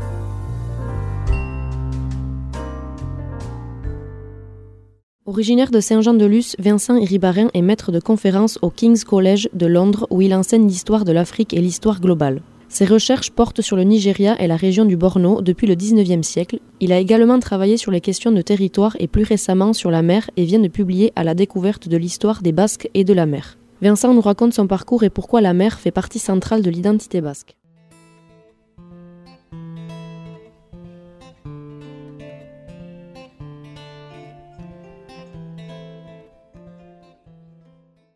Originaire 5.24 5.70
de 5.70 5.80
Saint-Jean-de-Luz, 5.80 6.56
Vincent 6.58 6.96
Iribarren 6.96 7.48
est 7.54 7.62
maître 7.62 7.90
de 7.90 8.00
conférences 8.00 8.58
au 8.60 8.68
King's 8.68 9.04
College 9.04 9.48
de 9.54 9.64
Londres 9.64 10.06
où 10.10 10.20
il 10.20 10.34
enseigne 10.34 10.66
l'histoire 10.66 11.06
de 11.06 11.12
l'Afrique 11.12 11.54
et 11.54 11.62
l'histoire 11.62 12.02
globale. 12.02 12.42
Ses 12.68 12.84
recherches 12.84 13.30
portent 13.30 13.62
sur 13.62 13.76
le 13.76 13.84
Nigeria 13.84 14.38
et 14.38 14.46
la 14.46 14.56
région 14.56 14.84
du 14.84 14.98
Borno 14.98 15.40
depuis 15.40 15.66
le 15.66 15.74
19e 15.74 16.22
siècle. 16.22 16.58
Il 16.80 16.92
a 16.92 16.98
également 16.98 17.38
travaillé 17.38 17.78
sur 17.78 17.90
les 17.90 18.02
questions 18.02 18.30
de 18.30 18.42
territoire 18.42 18.94
et 19.00 19.08
plus 19.08 19.24
récemment 19.24 19.72
sur 19.72 19.90
la 19.90 20.02
mer 20.02 20.28
et 20.36 20.44
vient 20.44 20.58
de 20.58 20.68
publier 20.68 21.14
à 21.16 21.24
la 21.24 21.34
découverte 21.34 21.88
de 21.88 21.96
l'histoire 21.96 22.42
des 22.42 22.52
Basques 22.52 22.90
et 22.92 23.04
de 23.04 23.14
la 23.14 23.24
mer. 23.24 23.56
Vincent 23.82 24.14
nous 24.14 24.20
raconte 24.20 24.54
son 24.54 24.68
parcours 24.68 25.02
et 25.02 25.10
pourquoi 25.10 25.40
la 25.40 25.54
mer 25.54 25.80
fait 25.80 25.90
partie 25.90 26.20
centrale 26.20 26.62
de 26.62 26.70
l'identité 26.70 27.20
basque. 27.20 27.56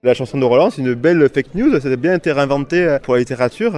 La 0.05 0.15
chanson 0.15 0.39
de 0.39 0.45
Roland, 0.45 0.71
c'est 0.71 0.83
une 0.83 0.95
belle 0.95 1.29
fake 1.29 1.57
news, 1.57 1.81
ça 1.81 1.89
a 1.89 1.97
bien 1.97 2.15
été 2.15 2.31
réinventé 2.31 2.99
pour 3.03 3.15
la 3.15 3.19
littérature. 3.19 3.73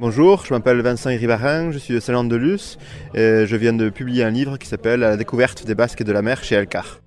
Bonjour, 0.00 0.46
je 0.46 0.54
m'appelle 0.54 0.80
Vincent 0.80 1.10
Iribarin, 1.10 1.72
je 1.72 1.76
suis 1.76 1.92
de 1.92 2.36
Luce 2.36 2.78
et 3.12 3.44
je 3.44 3.54
viens 3.56 3.74
de 3.74 3.90
publier 3.90 4.24
un 4.24 4.30
livre 4.30 4.56
qui 4.56 4.66
s'appelle 4.66 5.00
La 5.00 5.18
découverte 5.18 5.66
des 5.66 5.74
Basques 5.74 6.00
et 6.00 6.04
de 6.04 6.12
la 6.12 6.22
mer 6.22 6.42
chez 6.42 6.54
Elcar. 6.54 7.00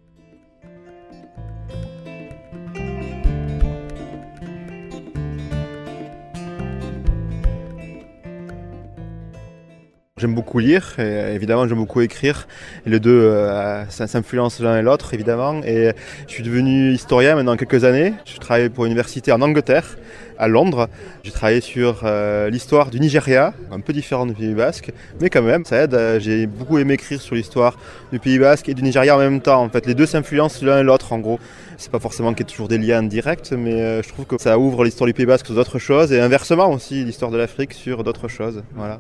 J'aime 10.23 10.35
beaucoup 10.35 10.59
lire 10.59 10.93
et 10.99 11.33
évidemment 11.33 11.67
j'aime 11.67 11.79
beaucoup 11.79 11.99
écrire. 11.99 12.47
Les 12.85 13.01
deux 13.01 13.23
euh, 13.23 13.83
s'influencent 13.89 14.63
l'un 14.63 14.77
et 14.77 14.81
l'autre 14.81 15.13
évidemment. 15.13 15.61
Et 15.65 15.91
je 16.27 16.31
suis 16.31 16.43
devenu 16.43 16.93
historien 16.93 17.35
maintenant 17.35 17.57
quelques 17.57 17.83
années. 17.83 18.13
Je 18.25 18.37
travaille 18.37 18.69
pour 18.69 18.85
une 18.85 18.91
université 18.91 19.33
en 19.33 19.41
Angleterre, 19.41 19.97
à 20.37 20.47
Londres. 20.47 20.89
J'ai 21.23 21.31
travaillé 21.31 21.61
sur 21.61 22.01
euh, 22.03 22.49
l'histoire 22.49 22.89
du 22.89 22.99
Nigeria, 22.99 23.53
un 23.71 23.79
peu 23.79 23.93
différent 23.93 24.25
du 24.25 24.33
Pays 24.33 24.53
Basque, 24.53 24.91
mais 25.19 25.29
quand 25.29 25.41
même 25.41 25.65
ça 25.65 25.83
aide. 25.83 25.97
J'ai 26.19 26.47
beaucoup 26.47 26.77
aimé 26.77 26.93
écrire 26.93 27.21
sur 27.21 27.35
l'histoire 27.35 27.77
du 28.11 28.19
Pays 28.19 28.39
Basque 28.39 28.69
et 28.69 28.73
du 28.73 28.83
Nigeria 28.83 29.15
en 29.15 29.19
même 29.19 29.41
temps. 29.41 29.61
En 29.61 29.69
fait, 29.69 29.85
les 29.85 29.93
deux 29.93 30.05
s'influencent 30.05 30.65
l'un 30.65 30.79
et 30.79 30.83
l'autre 30.83 31.13
en 31.13 31.19
gros. 31.19 31.39
C'est 31.77 31.91
pas 31.91 31.99
forcément 31.99 32.33
qu'il 32.33 32.45
y 32.45 32.49
ait 32.49 32.51
toujours 32.51 32.67
des 32.67 32.77
liens 32.77 33.03
directs, 33.03 33.51
mais 33.51 33.81
euh, 33.81 34.01
je 34.03 34.09
trouve 34.09 34.25
que 34.25 34.39
ça 34.39 34.57
ouvre 34.57 34.83
l'histoire 34.83 35.07
du 35.07 35.13
Pays 35.13 35.25
Basque 35.25 35.45
sur 35.45 35.55
d'autres 35.55 35.79
choses 35.79 36.11
et 36.11 36.19
inversement 36.19 36.69
aussi 36.71 37.03
l'histoire 37.03 37.31
de 37.31 37.37
l'Afrique 37.37 37.73
sur 37.73 38.03
d'autres 38.03 38.27
choses. 38.27 38.63
Voilà. 38.75 38.99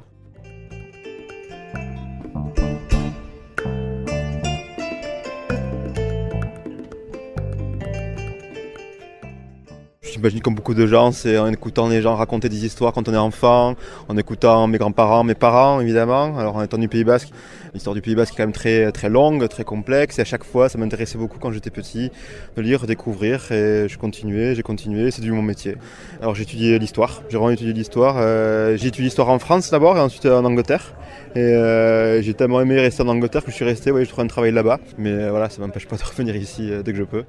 J'imagine 10.23 10.41
comme 10.41 10.55
beaucoup 10.55 10.73
de 10.73 10.87
gens, 10.87 11.11
c'est 11.11 11.37
en 11.37 11.51
écoutant 11.51 11.89
les 11.89 12.01
gens 12.01 12.15
raconter 12.15 12.47
des 12.47 12.65
histoires 12.65 12.93
quand 12.93 13.09
on 13.09 13.13
est 13.13 13.17
enfant, 13.17 13.75
en 14.07 14.15
écoutant 14.15 14.67
mes 14.67 14.77
grands-parents, 14.77 15.25
mes 15.25 15.35
parents 15.35 15.81
évidemment. 15.81 16.37
Alors 16.37 16.55
en 16.55 16.63
étant 16.63 16.77
du 16.77 16.87
Pays 16.87 17.03
Basque, 17.03 17.27
l'histoire 17.73 17.93
du 17.93 18.01
Pays 18.01 18.15
Basque 18.15 18.33
est 18.33 18.37
quand 18.37 18.43
même 18.43 18.53
très, 18.53 18.93
très 18.93 19.09
longue, 19.09 19.45
très 19.49 19.65
complexe 19.65 20.19
et 20.19 20.21
à 20.21 20.25
chaque 20.25 20.45
fois 20.45 20.69
ça 20.69 20.77
m'intéressait 20.77 21.17
beaucoup 21.17 21.39
quand 21.39 21.51
j'étais 21.51 21.71
petit 21.71 22.09
de 22.55 22.61
lire, 22.61 22.87
découvrir 22.87 23.51
et 23.51 23.89
je 23.89 23.97
continuais, 23.97 24.55
j'ai 24.55 24.61
continué, 24.61 25.11
c'est 25.11 25.19
devenu 25.19 25.35
mon 25.35 25.41
métier. 25.41 25.75
Alors 26.21 26.35
j'ai 26.35 26.43
étudié 26.43 26.79
l'histoire, 26.79 27.21
j'ai 27.27 27.35
vraiment 27.35 27.51
étudié 27.51 27.73
l'histoire. 27.73 28.15
Euh, 28.17 28.77
j'ai 28.77 28.87
étudié 28.87 29.07
l'histoire 29.07 29.27
en 29.27 29.39
France 29.39 29.71
d'abord 29.71 29.97
et 29.97 29.99
ensuite 29.99 30.25
en 30.25 30.45
Angleterre. 30.45 30.93
Et 31.35 31.39
euh, 31.39 32.21
j'ai 32.21 32.33
tellement 32.33 32.61
aimé 32.61 32.79
rester 32.79 33.03
en 33.03 33.09
Angleterre 33.09 33.43
que 33.43 33.51
je 33.51 33.57
suis 33.57 33.65
resté, 33.65 33.91
ouais, 33.91 34.05
je 34.05 34.09
trouve 34.09 34.23
un 34.23 34.27
travail 34.27 34.53
là-bas. 34.53 34.79
Mais 34.97 35.29
voilà, 35.29 35.49
ça 35.49 35.59
m'empêche 35.59 35.85
pas 35.85 35.97
de 35.97 36.03
revenir 36.03 36.33
ici 36.37 36.71
euh, 36.71 36.81
dès 36.81 36.93
que 36.93 36.97
je 36.99 37.03
peux. 37.03 37.25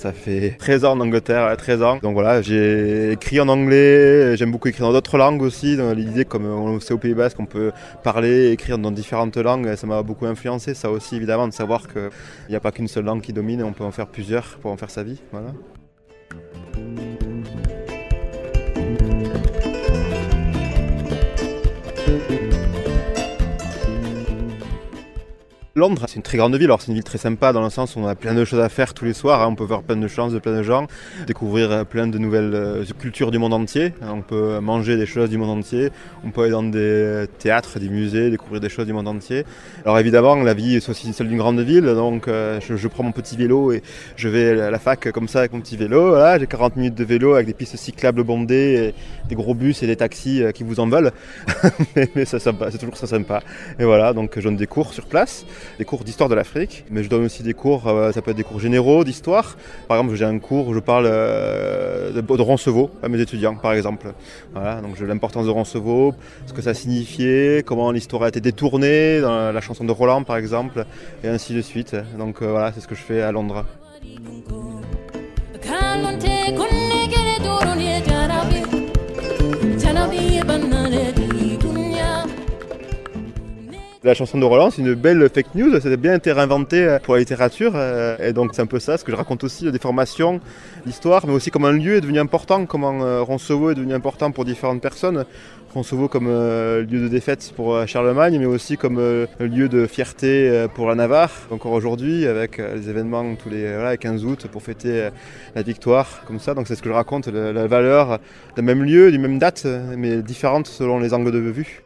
Ça 0.00 0.14
fait 0.14 0.56
13 0.58 0.86
ans 0.86 0.92
en 0.92 1.00
Angleterre, 1.00 1.54
13 1.54 1.82
ans. 1.82 1.98
Donc 2.02 2.14
voilà, 2.14 2.40
j'ai 2.40 3.12
écrit 3.12 3.38
en 3.38 3.48
anglais, 3.48 4.34
j'aime 4.34 4.50
beaucoup 4.50 4.68
écrire 4.68 4.86
dans 4.86 4.94
d'autres 4.94 5.18
langues 5.18 5.42
aussi. 5.42 5.76
L'idée, 5.94 6.24
comme 6.24 6.46
on 6.46 6.80
sait 6.80 6.94
au 6.94 6.98
Pays 6.98 7.12
Basque, 7.12 7.36
qu'on 7.36 7.44
peut 7.44 7.70
parler, 8.02 8.50
écrire 8.50 8.78
dans 8.78 8.92
différentes 8.92 9.36
langues, 9.36 9.74
ça 9.74 9.86
m'a 9.86 10.02
beaucoup 10.02 10.24
influencé. 10.24 10.72
Ça 10.72 10.90
aussi, 10.90 11.16
évidemment, 11.16 11.48
de 11.48 11.52
savoir 11.52 11.86
qu'il 11.86 12.08
n'y 12.48 12.56
a 12.56 12.60
pas 12.60 12.72
qu'une 12.72 12.88
seule 12.88 13.04
langue 13.04 13.20
qui 13.20 13.34
domine, 13.34 13.62
on 13.62 13.74
peut 13.74 13.84
en 13.84 13.90
faire 13.90 14.06
plusieurs 14.06 14.56
pour 14.62 14.70
en 14.70 14.78
faire 14.78 14.90
sa 14.90 15.02
vie. 15.02 15.20
Voilà. 15.32 15.52
Londres, 25.76 26.06
c'est 26.08 26.16
une 26.16 26.22
très 26.22 26.36
grande 26.36 26.56
ville, 26.56 26.64
alors 26.64 26.82
c'est 26.82 26.88
une 26.88 26.94
ville 26.94 27.04
très 27.04 27.16
sympa 27.16 27.52
dans 27.52 27.62
le 27.62 27.70
sens 27.70 27.94
où 27.94 28.00
on 28.00 28.06
a 28.08 28.16
plein 28.16 28.34
de 28.34 28.44
choses 28.44 28.58
à 28.58 28.68
faire 28.68 28.92
tous 28.92 29.04
les 29.04 29.12
soirs, 29.12 29.40
hein. 29.40 29.46
on 29.48 29.54
peut 29.54 29.62
voir 29.62 29.84
plein 29.84 29.94
de 29.94 30.08
chances 30.08 30.32
de 30.32 30.40
plein 30.40 30.56
de 30.56 30.64
gens, 30.64 30.88
découvrir 31.28 31.70
euh, 31.70 31.84
plein 31.84 32.08
de 32.08 32.18
nouvelles 32.18 32.54
euh, 32.54 32.84
cultures 32.98 33.30
du 33.30 33.38
monde 33.38 33.54
entier, 33.54 33.94
on 34.02 34.20
peut 34.20 34.58
manger 34.58 34.96
des 34.96 35.06
choses 35.06 35.30
du 35.30 35.38
monde 35.38 35.50
entier, 35.50 35.90
on 36.24 36.30
peut 36.32 36.42
aller 36.42 36.50
dans 36.50 36.64
des 36.64 37.26
théâtres, 37.38 37.78
des 37.78 37.88
musées, 37.88 38.30
découvrir 38.30 38.60
des 38.60 38.68
choses 38.68 38.86
du 38.86 38.92
monde 38.92 39.06
entier. 39.06 39.44
Alors 39.84 39.96
évidemment, 40.00 40.34
la 40.34 40.54
vie 40.54 40.74
est 40.74 40.88
aussi 40.88 41.12
celle 41.12 41.28
d'une 41.28 41.38
grande 41.38 41.60
ville, 41.60 41.84
donc 41.84 42.26
euh, 42.26 42.58
je, 42.60 42.88
prends 42.88 43.04
mon 43.04 43.12
petit 43.12 43.36
vélo 43.36 43.70
et 43.70 43.84
je 44.16 44.28
vais 44.28 44.60
à 44.60 44.72
la 44.72 44.78
fac 44.80 45.12
comme 45.12 45.28
ça 45.28 45.38
avec 45.38 45.52
mon 45.52 45.60
petit 45.60 45.76
vélo, 45.76 46.16
j'ai 46.36 46.48
40 46.48 46.74
minutes 46.74 46.96
de 46.96 47.04
vélo 47.04 47.34
avec 47.34 47.46
des 47.46 47.54
pistes 47.54 47.76
cyclables 47.76 48.24
bondées, 48.24 48.92
des 49.28 49.34
gros 49.36 49.54
bus 49.54 49.84
et 49.84 49.86
des 49.86 49.94
taxis 49.94 50.42
qui 50.52 50.64
vous 50.64 50.80
en 50.80 50.90
mais, 50.90 52.24
ça, 52.24 52.40
c'est 52.40 52.78
toujours 52.78 52.96
ça 52.96 53.06
sympa. 53.06 53.40
Et 53.78 53.84
voilà, 53.84 54.12
donc 54.12 54.32
je 54.34 54.40
donne 54.42 54.56
des 54.56 54.66
cours 54.66 54.92
sur 54.92 55.06
place 55.06 55.46
des 55.78 55.84
cours 55.84 56.04
d'histoire 56.04 56.28
de 56.28 56.34
l'Afrique, 56.34 56.84
mais 56.90 57.02
je 57.02 57.08
donne 57.08 57.24
aussi 57.24 57.42
des 57.42 57.54
cours, 57.54 57.88
euh, 57.88 58.12
ça 58.12 58.22
peut 58.22 58.30
être 58.30 58.36
des 58.36 58.44
cours 58.44 58.60
généraux 58.60 59.04
d'histoire. 59.04 59.56
Par 59.88 59.98
exemple, 59.98 60.16
j'ai 60.16 60.24
un 60.24 60.38
cours 60.38 60.68
où 60.68 60.74
je 60.74 60.80
parle 60.80 61.06
euh, 61.08 62.12
de, 62.12 62.42
Roncevaux 62.42 62.90
à 63.02 63.08
mes 63.08 63.20
étudiants, 63.20 63.54
par 63.54 63.72
exemple. 63.72 64.12
Voilà, 64.52 64.80
donc 64.80 64.98
l'importance 65.00 65.46
de 65.46 65.50
Roncevaux, 65.50 66.14
ce 66.46 66.52
que 66.52 66.62
ça 66.62 66.74
signifiait, 66.74 67.62
comment 67.64 67.90
l'histoire 67.92 68.22
a 68.22 68.28
été 68.28 68.40
détournée 68.40 69.20
dans 69.20 69.52
la 69.52 69.60
chanson 69.60 69.84
de 69.84 69.92
Roland, 69.92 70.24
par 70.24 70.36
exemple, 70.36 70.84
et 71.24 71.28
ainsi 71.28 71.54
de 71.54 71.62
suite. 71.62 71.96
Donc 72.18 72.42
euh, 72.42 72.50
voilà, 72.50 72.72
c'est 72.72 72.80
ce 72.80 72.88
que 72.88 72.94
je 72.94 73.02
fais 73.02 73.22
à 73.22 73.32
Londres. 73.32 73.64
La 84.02 84.14
chanson 84.14 84.38
de 84.38 84.46
Roland, 84.46 84.70
c'est 84.70 84.80
une 84.80 84.94
belle 84.94 85.28
fake 85.28 85.54
news, 85.54 85.78
ça 85.78 85.90
a 85.90 85.96
bien 85.96 86.14
été 86.14 86.32
réinventé 86.32 86.82
euh, 86.82 86.98
pour 86.98 87.12
la 87.12 87.20
littérature. 87.20 87.72
Euh, 87.74 88.16
et 88.18 88.32
donc 88.32 88.52
c'est 88.54 88.62
un 88.62 88.66
peu 88.66 88.78
ça, 88.78 88.96
ce 88.96 89.04
que 89.04 89.12
je 89.12 89.16
raconte 89.16 89.44
aussi, 89.44 89.70
des 89.70 89.78
formations, 89.78 90.40
l'histoire, 90.86 91.26
mais 91.26 91.34
aussi 91.34 91.50
comment 91.50 91.66
un 91.66 91.76
lieu 91.76 91.96
est 91.96 92.00
devenu 92.00 92.18
important, 92.18 92.64
comment 92.64 93.02
euh, 93.02 93.20
Roncevaux 93.20 93.72
est 93.72 93.74
devenu 93.74 93.92
important 93.92 94.30
pour 94.30 94.46
différentes 94.46 94.80
personnes. 94.80 95.26
Roncevaux 95.74 96.08
comme 96.08 96.28
lieu 96.28 96.84
de 96.86 97.08
défaite 97.08 97.52
pour 97.54 97.86
Charlemagne, 97.86 98.38
mais 98.40 98.46
aussi 98.46 98.76
comme 98.76 98.98
lieu 99.38 99.68
de 99.68 99.86
fierté 99.86 100.66
pour 100.74 100.88
la 100.88 100.96
Navarre. 100.96 101.30
Encore 101.52 101.70
aujourd'hui, 101.70 102.26
avec 102.26 102.58
les 102.58 102.90
événements 102.90 103.36
tous 103.36 103.50
les 103.50 103.72
voilà, 103.74 103.96
15 103.96 104.24
août 104.24 104.48
pour 104.50 104.64
fêter 104.64 105.10
la 105.54 105.62
victoire, 105.62 106.24
comme 106.26 106.40
ça. 106.40 106.54
Donc 106.54 106.66
c'est 106.66 106.74
ce 106.74 106.82
que 106.82 106.88
je 106.88 106.94
raconte, 106.94 107.28
la, 107.28 107.52
la 107.52 107.68
valeur 107.68 108.18
d'un 108.56 108.62
même 108.62 108.82
lieu, 108.82 109.12
d'une 109.12 109.22
même 109.22 109.38
date, 109.38 109.64
mais 109.96 110.22
différente 110.22 110.66
selon 110.66 110.98
les 110.98 111.14
angles 111.14 111.30
de 111.30 111.38
vue. 111.38 111.84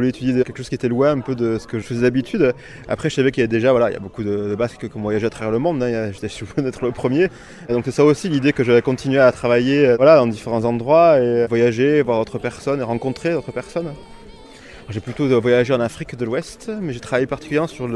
Voulais 0.00 0.10
étudier 0.10 0.44
quelque 0.44 0.56
chose 0.56 0.68
qui 0.68 0.74
était 0.74 0.88
loin 0.88 1.12
un 1.12 1.20
peu 1.20 1.34
de 1.34 1.58
ce 1.58 1.66
que 1.66 1.78
je 1.78 1.84
faisais 1.84 2.02
d'habitude. 2.02 2.54
Après, 2.88 3.10
je 3.10 3.14
savais 3.14 3.30
qu'il 3.30 3.42
y 3.42 3.44
a 3.44 3.46
déjà, 3.46 3.70
voilà, 3.70 3.90
il 3.90 3.92
y 3.92 3.96
a 3.96 4.00
beaucoup 4.00 4.24
de, 4.24 4.54
Basques 4.54 4.88
qui 4.88 4.96
ont 4.96 5.00
voyagé 5.00 5.26
à 5.26 5.30
travers 5.30 5.50
le 5.50 5.58
monde. 5.58 5.82
Hein, 5.82 6.10
J'étais 6.12 6.28
sûr 6.28 6.46
d'être 6.56 6.84
le 6.84 6.92
premier. 6.92 7.28
Donc 7.68 7.84
c'est 7.84 7.90
ça 7.90 8.04
aussi 8.04 8.28
l'idée 8.28 8.52
que 8.52 8.64
j'avais 8.64 8.82
continué 8.82 9.18
à 9.18 9.30
travailler, 9.32 9.86
euh, 9.86 9.96
voilà, 9.96 10.16
dans 10.16 10.26
différents 10.26 10.64
endroits 10.64 11.20
et 11.20 11.46
voyager, 11.46 12.02
voir 12.02 12.18
d'autres 12.18 12.38
personnes 12.38 12.80
et 12.80 12.82
rencontrer 12.82 13.32
d'autres 13.32 13.52
personnes. 13.52 13.92
J'ai 14.88 15.00
plutôt 15.00 15.40
voyagé 15.40 15.72
en 15.72 15.80
Afrique 15.80 16.16
de 16.16 16.24
l'Ouest, 16.24 16.70
mais 16.80 16.92
j'ai 16.92 16.98
travaillé 16.98 17.28
particulièrement 17.28 17.68
sur 17.68 17.88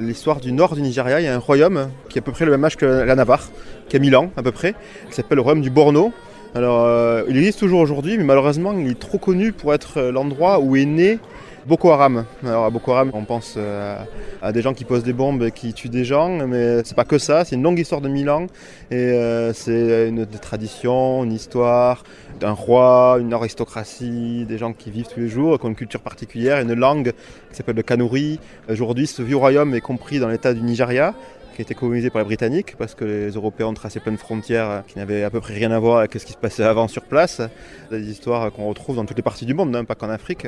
l'histoire 0.00 0.40
du 0.40 0.50
nord 0.50 0.74
du 0.74 0.82
Nigeria. 0.82 1.20
Il 1.20 1.24
y 1.24 1.28
a 1.28 1.34
un 1.34 1.38
royaume 1.38 1.88
qui 2.08 2.18
est 2.18 2.22
à 2.22 2.24
peu 2.24 2.32
près 2.32 2.44
le 2.44 2.50
même 2.50 2.64
âge 2.64 2.76
que 2.76 2.84
la 2.84 3.14
Navarre, 3.14 3.48
qui 3.88 3.94
a 3.94 4.00
1000 4.00 4.16
ans 4.16 4.32
à 4.36 4.42
peu 4.42 4.50
près, 4.50 4.74
qui 5.08 5.14
s'appelle 5.14 5.36
le 5.36 5.42
royaume 5.42 5.62
du 5.62 5.70
Borno. 5.70 6.12
Alors, 6.54 6.84
euh, 6.84 7.22
il 7.28 7.36
existe 7.36 7.60
toujours 7.60 7.80
aujourd'hui, 7.80 8.18
mais 8.18 8.24
malheureusement, 8.24 8.72
il 8.72 8.90
est 8.90 8.98
trop 8.98 9.18
connu 9.18 9.52
pour 9.52 9.72
être 9.72 10.00
l'endroit 10.00 10.58
où 10.58 10.74
est 10.74 10.84
né 10.84 11.18
Boko 11.66 11.90
Haram. 11.90 12.24
Alors 12.42 12.64
à 12.64 12.70
Boko 12.70 12.92
Haram, 12.92 13.10
on 13.12 13.24
pense 13.24 13.54
euh, 13.56 13.96
à 14.42 14.50
des 14.50 14.62
gens 14.62 14.72
qui 14.72 14.84
posent 14.84 15.04
des 15.04 15.12
bombes 15.12 15.42
et 15.42 15.50
qui 15.50 15.72
tuent 15.74 15.90
des 15.90 16.04
gens, 16.04 16.46
mais 16.46 16.82
c'est 16.84 16.96
pas 16.96 17.04
que 17.04 17.18
ça, 17.18 17.44
c'est 17.44 17.54
une 17.54 17.62
longue 17.62 17.78
histoire 17.78 18.00
de 18.00 18.08
mille 18.08 18.30
ans 18.30 18.46
et 18.90 18.96
euh, 18.96 19.52
c'est 19.52 20.08
une 20.08 20.26
tradition, 20.26 21.22
une 21.22 21.32
histoire 21.32 22.02
d'un 22.40 22.52
roi, 22.52 23.18
une 23.20 23.32
aristocratie, 23.32 24.46
des 24.48 24.58
gens 24.58 24.72
qui 24.72 24.90
vivent 24.90 25.08
tous 25.12 25.20
les 25.20 25.28
jours, 25.28 25.58
qui 25.60 25.66
ont 25.66 25.68
une 25.68 25.74
culture 25.74 26.00
particulière, 26.00 26.58
une 26.60 26.74
langue 26.74 27.12
qui 27.50 27.56
s'appelle 27.56 27.76
le 27.76 27.82
Kanuri. 27.82 28.40
Aujourd'hui, 28.68 29.06
ce 29.06 29.22
vieux 29.22 29.36
royaume 29.36 29.74
est 29.74 29.80
compris 29.80 30.18
dans 30.18 30.28
l'état 30.28 30.54
du 30.54 30.62
Nigeria 30.62 31.14
qui 31.60 31.62
a 31.62 31.68
été 31.72 31.74
colonisé 31.74 32.08
par 32.08 32.22
les 32.22 32.24
Britanniques 32.24 32.74
parce 32.78 32.94
que 32.94 33.04
les 33.04 33.30
Européens 33.32 33.66
ont 33.66 33.74
tracé 33.74 34.00
plein 34.00 34.12
de 34.12 34.16
frontières 34.16 34.82
qui 34.86 34.96
n'avaient 34.96 35.24
à 35.24 35.30
peu 35.30 35.40
près 35.40 35.52
rien 35.52 35.70
à 35.72 35.78
voir 35.78 35.98
avec 35.98 36.14
ce 36.14 36.24
qui 36.24 36.32
se 36.32 36.38
passait 36.38 36.64
avant 36.64 36.88
sur 36.88 37.02
place. 37.02 37.42
Des 37.90 38.10
histoires 38.10 38.50
qu'on 38.50 38.66
retrouve 38.66 38.96
dans 38.96 39.04
toutes 39.04 39.18
les 39.18 39.22
parties 39.22 39.44
du 39.44 39.52
monde, 39.52 39.76
hein, 39.76 39.84
pas 39.84 39.94
qu'en 39.94 40.08
Afrique. 40.08 40.46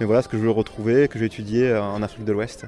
Mais 0.00 0.06
voilà 0.06 0.22
ce 0.22 0.28
que 0.28 0.38
je 0.38 0.42
veux 0.42 0.50
retrouver, 0.50 1.06
que 1.08 1.18
j'ai 1.18 1.26
étudié 1.26 1.76
en 1.76 2.02
Afrique 2.02 2.24
de 2.24 2.32
l'Ouest. 2.32 2.64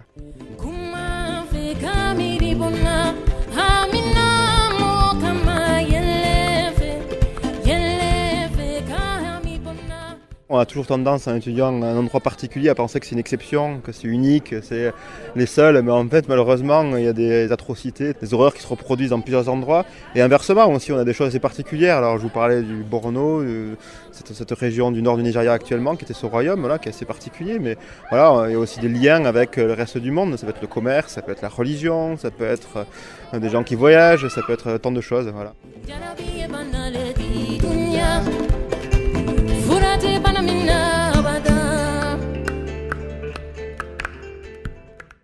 On 10.57 10.59
a 10.59 10.65
toujours 10.65 10.87
tendance, 10.87 11.29
en 11.29 11.35
étudiant 11.35 11.83
un 11.83 11.97
endroit 11.99 12.21
particulier, 12.21 12.71
à 12.71 12.75
penser 12.75 12.99
que 12.99 13.05
c'est 13.05 13.13
une 13.13 13.19
exception, 13.19 13.81
que 13.85 13.93
c'est 13.93 14.09
unique, 14.09 14.55
c'est 14.63 14.91
les 15.35 15.45
seuls, 15.45 15.83
mais 15.83 15.93
en 15.93 16.09
fait, 16.09 16.29
malheureusement, 16.29 16.97
il 16.97 17.05
y 17.05 17.09
a 17.09 17.13
des 17.13 17.53
atrocités, 17.53 18.15
des 18.15 18.33
horreurs 18.33 18.55
qui 18.55 18.63
se 18.63 18.67
reproduisent 18.67 19.11
dans 19.11 19.21
plusieurs 19.21 19.51
endroits. 19.51 19.85
Et 20.15 20.23
inversement 20.23 20.67
aussi, 20.71 20.93
on 20.93 20.99
a 20.99 21.05
des 21.05 21.13
choses 21.13 21.29
assez 21.29 21.41
particulières. 21.41 21.99
Alors, 21.99 22.17
je 22.17 22.23
vous 22.23 22.31
parlais 22.31 22.63
du 22.63 22.85
Borno, 22.85 23.45
cette, 24.13 24.51
région 24.53 24.91
du 24.93 25.03
nord 25.03 25.19
du 25.19 25.23
Nigeria 25.23 25.53
actuellement, 25.53 25.95
qui 25.95 26.05
était 26.05 26.15
ce 26.15 26.25
royaume, 26.25 26.67
qui 26.81 26.89
est 26.89 26.93
assez 26.93 27.05
particulier, 27.05 27.59
mais 27.59 27.77
voilà, 28.09 28.49
il 28.49 28.53
y 28.53 28.55
a 28.55 28.59
aussi 28.59 28.81
des 28.81 28.89
liens 28.89 29.27
avec 29.27 29.57
le 29.57 29.75
reste 29.75 29.99
du 29.99 30.11
monde. 30.11 30.39
Ça 30.39 30.47
peut 30.47 30.53
être 30.53 30.63
le 30.63 30.69
commerce, 30.69 31.13
ça 31.13 31.21
peut 31.21 31.33
être 31.33 31.43
la 31.43 31.51
religion, 31.51 32.17
ça 32.17 32.31
peut 32.31 32.47
être 32.47 32.87
euh, 33.35 33.39
des 33.39 33.51
gens 33.51 33.63
qui 33.63 33.75
voyagent, 33.75 34.27
ça 34.29 34.41
peut 34.41 34.55
être 34.55 34.79
tant 34.79 34.91
de 34.91 35.03
choses, 35.03 35.31
voilà. 35.35 35.53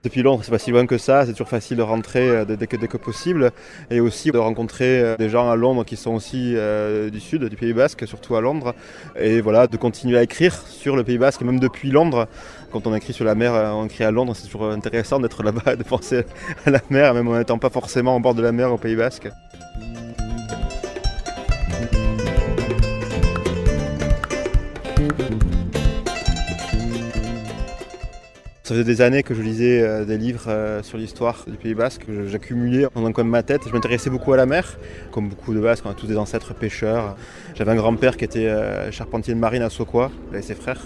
Depuis 0.03 0.23
Londres, 0.23 0.43
c'est 0.45 0.51
pas 0.51 0.59
si 0.59 0.73
loin 0.73 0.85
que 0.85 0.99
ça, 0.99 1.25
c'est 1.25 1.33
toujours 1.33 1.49
facile 1.49 1.77
de 1.77 1.83
rentrer 1.83 2.29
euh, 2.29 2.45
dès 2.45 2.67
que, 2.67 2.97
possible. 2.97 3.53
Et 3.89 4.01
aussi 4.01 4.33
de 4.33 4.39
rencontrer 4.39 5.01
euh, 5.01 5.17
des 5.17 5.29
gens 5.29 5.49
à 5.49 5.55
Londres 5.55 5.85
qui 5.85 5.97
sont 5.97 6.11
aussi 6.11 6.55
euh, 6.57 7.09
du 7.09 7.21
sud, 7.21 7.45
du 7.45 7.57
Pays 7.57 7.73
Basque, 7.73 8.07
surtout 8.09 8.35
à 8.35 8.41
Londres. 8.41 8.75
Et 9.17 9.41
voilà, 9.41 9.69
de 9.69 9.77
continuer 9.77 10.19
à 10.19 10.23
écrire 10.25 10.55
sur 10.67 10.97
le 10.97 11.05
Pays 11.05 11.19
Basque, 11.19 11.43
même 11.43 11.61
depuis 11.61 11.91
Londres. 11.91 12.27
Quand 12.73 12.87
on 12.89 12.95
écrit 12.97 13.13
sur 13.13 13.25
la 13.25 13.37
mer, 13.37 13.53
on 13.55 13.87
écrit 13.87 14.03
à 14.03 14.11
Londres, 14.11 14.35
c'est 14.35 14.47
toujours 14.47 14.71
intéressant 14.71 15.21
d'être 15.21 15.45
là-bas, 15.45 15.77
de 15.77 15.83
penser 15.85 16.25
à 16.67 16.71
la 16.71 16.81
mer, 16.91 17.15
même 17.15 17.29
en 17.29 17.39
n'étant 17.39 17.59
pas 17.59 17.71
forcément 17.71 18.17
au 18.17 18.21
bord 18.21 18.35
de 18.35 18.43
la 18.43 18.51
mer 18.51 18.73
au 18.73 18.79
Pays 18.79 18.97
Basque. 18.97 19.29
Ça 28.65 28.75
faisait 28.75 28.85
des 28.85 29.01
années 29.01 29.25
que 29.25 29.35
je 29.35 29.43
lisais 29.43 29.83
euh, 29.83 30.05
des 30.05 30.17
livres 30.17 30.45
euh, 30.47 30.85
sur 30.85 30.97
l'histoire 30.97 31.45
du 31.49 31.57
Pays 31.57 31.75
Basque, 31.75 32.07
que 32.07 32.29
j'accumulais 32.29 32.87
en 32.95 33.05
un 33.05 33.11
coin 33.11 33.25
de 33.25 33.29
ma 33.29 33.43
tête. 33.43 33.63
Je 33.67 33.73
m'intéressais 33.73 34.09
beaucoup 34.09 34.33
à 34.33 34.37
la 34.37 34.47
mer, 34.47 34.79
comme 35.11 35.29
beaucoup 35.29 35.53
de 35.53 35.59
Basques, 35.59 35.85
on 35.85 35.91
a 35.91 35.95
tous 35.95 36.07
des 36.07 36.17
ancêtres 36.17 36.55
pêcheurs. 36.55 37.17
J'avais 37.57 37.73
un 37.73 37.75
grand-père 37.75 38.17
qui 38.17 38.25
était 38.25 38.47
euh, 38.47 38.93
charpentier 38.93 39.35
de 39.35 39.41
marine 39.41 39.63
à 39.63 39.69
Sokoa, 39.69 40.13
avec 40.31 40.45
ses 40.45 40.55
frères. 40.55 40.81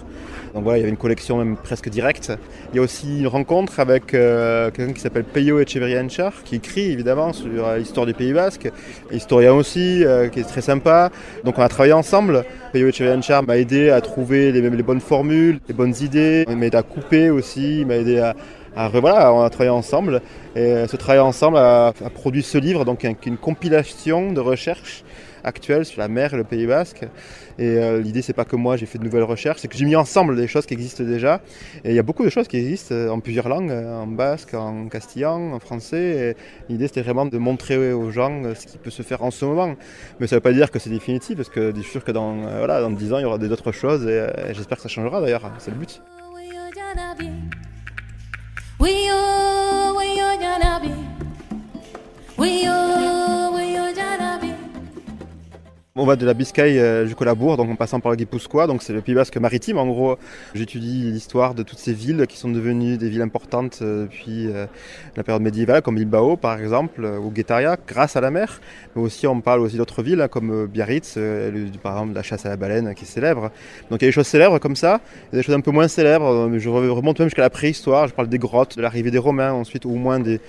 Donc 0.55 0.63
voilà, 0.63 0.79
il 0.79 0.81
y 0.81 0.85
avait 0.85 0.91
une 0.91 0.97
collection 0.97 1.37
même 1.37 1.59
presque 1.59 1.91
directe. 1.91 2.33
Il 2.73 2.77
y 2.77 2.79
a 2.79 2.83
aussi 2.83 3.19
une 3.19 3.27
rencontre 3.27 3.79
avec 3.79 4.07
quelqu'un 4.07 4.95
qui 4.95 5.01
s'appelle 5.01 5.25
Peyo 5.25 5.61
Echeverria 5.61 6.03
Enchar, 6.03 6.33
qui 6.45 6.57
écrit 6.57 6.91
évidemment 6.93 7.35
sur 7.35 7.49
l'histoire 7.77 8.07
du 8.07 8.15
Pays 8.15 8.33
Basque, 8.33 8.71
historien 9.13 9.53
aussi, 9.53 10.03
qui 10.33 10.41
est 10.41 10.49
très 10.49 10.63
sympa. 10.63 11.11
Donc 11.45 11.59
on 11.59 11.63
a 11.63 11.69
travaillé 11.69 11.93
ensemble. 11.93 12.47
Peyo 12.73 12.89
Echeverria 12.89 13.19
Enchar 13.19 13.43
m'a 13.43 13.59
aidé 13.59 13.91
à 13.91 14.01
trouver 14.01 14.51
les, 14.51 14.63
les 14.63 14.83
bonnes 14.83 15.01
formules, 15.01 15.61
les 15.69 15.75
bonnes 15.75 15.95
idées, 16.01 16.47
il 16.49 16.57
m'a 16.57 16.67
aidé 16.67 16.79
à 16.79 16.83
couper 16.83 17.29
aussi 17.29 17.66
il 17.67 17.87
m'a 17.87 17.97
aidé 17.97 18.19
à, 18.19 18.35
voilà, 18.89 19.33
on 19.33 19.43
a 19.43 19.51
travaillé 19.51 19.71
ensemble. 19.71 20.21
Et 20.55 20.87
ce 20.87 20.97
travail 20.97 21.21
ensemble 21.21 21.57
a, 21.59 21.93
produit 22.15 22.43
ce 22.43 22.59
livre, 22.59 22.85
donc 22.85 23.05
une 23.25 23.37
compilation 23.37 24.33
de 24.33 24.41
recherches 24.41 25.05
actuelles 25.47 25.85
sur 25.85 26.01
la 26.01 26.09
mer 26.09 26.35
et 26.35 26.37
le 26.37 26.45
Pays 26.45 26.67
Basque. 26.67 27.05
Et 27.59 27.79
euh, 27.79 28.01
l'idée, 28.01 28.21
c'est 28.21 28.35
pas 28.35 28.45
que 28.45 28.57
moi 28.57 28.77
j'ai 28.77 28.85
fait 28.85 28.99
de 28.99 29.05
nouvelles 29.05 29.23
recherches, 29.23 29.61
c'est 29.61 29.69
que 29.69 29.77
j'ai 29.77 29.87
mis 29.87 29.97
ensemble 29.97 30.37
des 30.37 30.47
choses 30.47 30.67
qui 30.67 30.75
existent 30.75 31.05
déjà. 31.05 31.41
Et 31.85 31.91
il 31.91 31.95
y 31.95 31.99
a 31.99 32.03
beaucoup 32.03 32.25
de 32.25 32.29
choses 32.29 32.49
qui 32.49 32.59
existent 32.59 32.95
euh, 32.95 33.09
en 33.09 33.21
plusieurs 33.21 33.49
langues, 33.49 33.71
euh, 33.71 34.03
en 34.03 34.07
basque, 34.07 34.53
en 34.53 34.89
castillan, 34.89 35.53
en 35.53 35.59
français. 35.59 36.37
L'idée, 36.69 36.89
c'était 36.89 37.03
vraiment 37.03 37.25
de 37.25 37.39
montrer 37.39 37.93
aux 37.93 38.11
gens 38.11 38.43
ce 38.55 38.67
qui 38.67 38.77
peut 38.77 38.91
se 38.91 39.03
faire 39.03 39.23
en 39.23 39.31
ce 39.31 39.45
moment. 39.45 39.75
Mais 40.21 40.27
ça 40.27 40.37
veut 40.37 40.41
pas 40.41 40.53
dire 40.53 40.71
que 40.71 40.79
c'est 40.79 40.91
définitif, 40.91 41.37
parce 41.37 41.49
que 41.49 41.73
je 41.75 41.81
suis 41.81 41.93
sûr 41.93 42.05
que 42.05 42.13
dans, 42.13 42.35
voilà, 42.59 42.81
dans 42.81 42.91
10 42.91 43.13
ans, 43.13 43.19
il 43.19 43.23
y 43.23 43.25
aura 43.25 43.39
d'autres 43.39 43.73
choses. 43.73 44.07
et 44.07 44.27
j'espère 44.53 44.77
que 44.77 44.83
ça 44.83 44.89
changera 44.89 45.21
d'ailleurs. 45.21 45.51
C'est 45.59 45.71
le 45.71 45.77
but. 45.77 46.03
We 48.87 49.09
are, 49.09 49.97
we 49.97 50.21
are 50.21 50.37
gonna 50.37 50.79
be. 50.81 50.95
We 52.39 52.67
are. 52.67 53.06
On 55.99 56.05
va 56.05 56.17
de 56.17 56.27
la 56.27 56.35
Biscaye 56.35 56.79
euh, 56.79 57.07
jusqu'au 57.07 57.25
Labour, 57.25 57.57
donc 57.57 57.71
en 57.71 57.75
passant 57.75 58.01
par 58.01 58.11
le 58.11 58.17
Guipuscoa, 58.17 58.67
donc 58.67 58.83
c'est 58.83 58.93
le 58.93 59.01
Pays 59.01 59.15
Basque 59.15 59.39
maritime. 59.39 59.79
En 59.79 59.87
gros, 59.87 60.19
j'étudie 60.55 61.11
l'histoire 61.11 61.55
de 61.55 61.63
toutes 61.63 61.79
ces 61.79 61.95
villes 61.95 62.27
qui 62.29 62.37
sont 62.37 62.51
devenues 62.51 62.99
des 62.99 63.09
villes 63.09 63.23
importantes 63.23 63.79
euh, 63.81 64.03
depuis 64.03 64.49
euh, 64.49 64.67
la 65.17 65.23
période 65.23 65.41
médiévale, 65.41 65.81
comme 65.81 65.95
Bilbao 65.95 66.37
par 66.37 66.61
exemple, 66.61 67.03
ou 67.03 67.31
Guetaria, 67.31 67.79
grâce 67.89 68.15
à 68.15 68.21
la 68.21 68.31
mer. 68.31 68.61
Mais 68.95 69.01
aussi, 69.01 69.27
on 69.27 69.41
parle 69.41 69.61
aussi 69.61 69.79
d'autres 69.79 70.03
villes, 70.03 70.21
hein, 70.21 70.29
comme 70.29 70.67
Biarritz, 70.67 71.15
par 71.83 71.93
exemple 71.93 72.13
la 72.13 72.23
chasse 72.23 72.45
à 72.45 72.51
la 72.51 72.59
baleine 72.59 72.95
qui 72.95 73.05
est 73.05 73.09
célèbre. 73.09 73.51
Donc 73.89 74.03
il 74.03 74.05
y 74.05 74.09
a 74.09 74.09
des 74.09 74.13
choses 74.13 74.27
célèbres 74.27 74.59
comme 74.59 74.77
ça, 74.77 75.01
il 75.33 75.37
y 75.37 75.37
a 75.37 75.39
des 75.39 75.43
choses 75.43 75.55
un 75.55 75.61
peu 75.61 75.71
moins 75.71 75.89
célèbres. 75.89 76.51
Je 76.59 76.69
remonte 76.69 77.21
même 77.21 77.29
jusqu'à 77.29 77.41
la 77.41 77.49
préhistoire, 77.49 78.07
je 78.07 78.13
parle 78.13 78.29
des 78.29 78.39
grottes, 78.39 78.77
de 78.77 78.83
l'arrivée 78.83 79.11
des 79.11 79.17
Romains 79.17 79.55
ensuite, 79.55 79.87
ou 79.87 79.93
au 79.93 79.97
moins 79.97 80.21
des, 80.21 80.43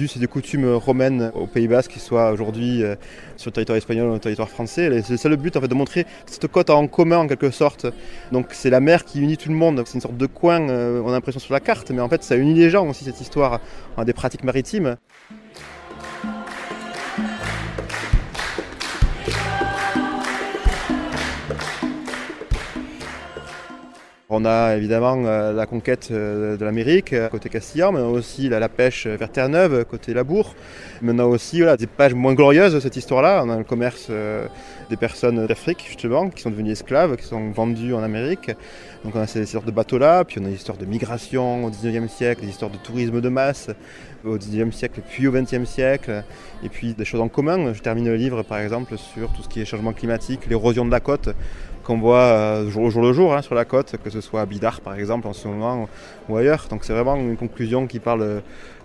us 0.00 0.16
et 0.16 0.20
des 0.20 0.26
coutumes 0.26 0.74
romaines 0.74 1.32
au 1.34 1.46
Pays 1.46 1.68
Basque, 1.68 1.94
soient 1.98 2.32
aujourd'hui 2.32 2.82
euh, 2.82 2.94
sur 3.36 3.50
le 3.50 3.52
territoire 3.52 3.76
espagnol 3.76 4.08
ou 4.08 4.12
le 4.14 4.18
territoire 4.18 4.48
français. 4.48 5.02
C'est 5.02 5.16
ça 5.16 5.28
le 5.28 5.36
but 5.36 5.56
en 5.56 5.60
de 5.60 5.74
montrer 5.74 6.06
cette 6.26 6.46
côte 6.48 6.70
en 6.70 6.86
commun 6.86 7.18
en 7.18 7.26
quelque 7.26 7.50
sorte. 7.50 7.86
Donc 8.32 8.48
c'est 8.50 8.70
la 8.70 8.80
mer 8.80 9.04
qui 9.04 9.20
unit 9.20 9.36
tout 9.36 9.48
le 9.48 9.54
monde. 9.54 9.82
C'est 9.86 9.94
une 9.94 10.00
sorte 10.00 10.16
de 10.16 10.26
coin, 10.26 10.68
euh, 10.68 11.00
on 11.04 11.08
a 11.08 11.12
l'impression 11.12 11.40
sur 11.40 11.52
la 11.52 11.60
carte, 11.60 11.90
mais 11.90 12.00
en 12.00 12.08
fait 12.08 12.22
ça 12.22 12.36
unit 12.36 12.54
les 12.54 12.70
gens 12.70 12.88
aussi 12.88 13.04
cette 13.04 13.20
histoire. 13.20 13.60
A 13.96 14.04
des 14.04 14.12
pratiques 14.12 14.44
maritimes. 14.44 14.96
On 24.34 24.46
a 24.46 24.76
évidemment 24.76 25.22
euh, 25.26 25.52
la 25.52 25.66
conquête 25.66 26.08
euh, 26.10 26.56
de 26.56 26.64
l'Amérique 26.64 27.12
euh, 27.12 27.28
côté 27.28 27.50
castillan, 27.50 27.92
mais 27.92 28.00
on 28.00 28.14
a 28.14 28.18
aussi 28.18 28.48
la, 28.48 28.66
pêche 28.70 29.06
vers 29.06 29.30
Terre-Neuve 29.30 29.84
côté 29.84 30.14
Labour. 30.14 30.54
Mais 31.02 31.12
on 31.12 31.18
a 31.18 31.26
aussi 31.26 31.60
des 31.78 31.86
pages 31.86 32.14
moins 32.14 32.32
glorieuses 32.32 32.72
de 32.72 32.80
cette 32.80 32.96
histoire-là. 32.96 33.42
On 33.44 33.50
a 33.50 33.58
le 33.58 33.64
commerce 33.64 34.10
des 34.88 34.96
personnes 34.96 35.46
d'Afrique 35.46 35.84
justement 35.86 36.30
qui 36.30 36.40
sont 36.40 36.50
devenues 36.50 36.70
esclaves, 36.70 37.16
qui 37.16 37.24
sont 37.24 37.50
vendues 37.50 37.92
en 37.92 38.02
Amérique. 38.02 38.52
Donc 39.04 39.14
on 39.16 39.20
a 39.20 39.26
ces 39.26 39.42
histoires 39.42 39.64
de 39.64 39.70
bateaux-là, 39.70 40.24
puis 40.24 40.38
on 40.40 40.44
a 40.44 40.48
des 40.48 40.54
histoires 40.54 40.78
de 40.78 40.86
migration 40.86 41.64
au 41.64 41.70
19e 41.70 42.08
siècle, 42.08 42.40
des 42.40 42.48
histoires 42.48 42.70
de 42.70 42.78
tourisme 42.78 43.20
de 43.20 43.28
masse 43.28 43.68
au 44.24 44.38
19e 44.38 44.70
siècle 44.70 45.00
puis 45.06 45.26
au 45.26 45.32
20e 45.32 45.66
siècle, 45.66 46.22
et 46.62 46.68
puis 46.68 46.94
des 46.94 47.04
choses 47.04 47.20
en 47.20 47.28
commun. 47.28 47.74
Je 47.74 47.82
termine 47.82 48.06
le 48.06 48.16
livre 48.16 48.42
par 48.44 48.60
exemple 48.60 48.96
sur 48.96 49.30
tout 49.32 49.42
ce 49.42 49.48
qui 49.48 49.60
est 49.60 49.64
changement 49.66 49.92
climatique, 49.92 50.46
l'érosion 50.48 50.86
de 50.86 50.90
la 50.90 51.00
côte 51.00 51.28
qu'on 51.84 51.98
voit 51.98 52.18
euh, 52.18 52.70
jour, 52.70 52.90
jour 52.90 53.02
le 53.02 53.12
jour 53.12 53.34
hein, 53.34 53.42
sur 53.42 53.54
la 53.54 53.64
côte, 53.64 53.94
que 54.02 54.10
ce 54.10 54.20
soit 54.20 54.40
à 54.40 54.46
Bidar 54.46 54.80
par 54.80 54.94
exemple 54.94 55.26
en 55.26 55.32
ce 55.32 55.48
moment 55.48 55.88
ou 56.28 56.36
ailleurs. 56.36 56.66
Donc 56.70 56.84
c'est 56.84 56.92
vraiment 56.92 57.16
une 57.16 57.36
conclusion 57.36 57.86
qui 57.86 57.98
parle 57.98 58.22
euh, 58.22 58.40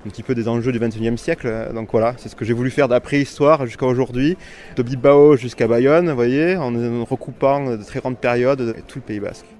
un 0.05 0.09
petit 0.09 0.23
peu 0.23 0.35
des 0.35 0.47
enjeux 0.47 0.71
du 0.71 0.79
21e 0.79 1.17
siècle. 1.17 1.69
Donc 1.73 1.89
voilà, 1.91 2.13
c'est 2.17 2.29
ce 2.29 2.35
que 2.35 2.45
j'ai 2.45 2.53
voulu 2.53 2.71
faire 2.71 2.87
d'après 2.87 3.19
histoire 3.19 3.65
jusqu'à 3.65 3.85
aujourd'hui, 3.85 4.37
de 4.75 4.83
Bilbao 4.83 5.35
jusqu'à 5.35 5.67
Bayonne, 5.67 6.09
vous 6.09 6.15
voyez, 6.15 6.55
en 6.55 6.71
recoupant 7.03 7.77
de 7.77 7.83
très 7.83 7.99
grandes 7.99 8.17
périodes 8.17 8.75
tout 8.87 8.99
le 8.99 9.03
Pays 9.03 9.19
Basque. 9.19 9.56